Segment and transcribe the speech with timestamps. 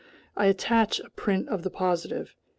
[0.35, 2.33] I attach a print of the positive.